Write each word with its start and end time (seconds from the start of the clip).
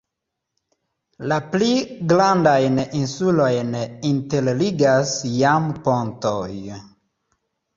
La 1.31 1.35
pli 1.51 1.67
grandajn 2.13 2.81
insulojn 3.01 3.75
interligas 4.13 5.13
jam 5.37 5.69
pontoj. 5.85 6.51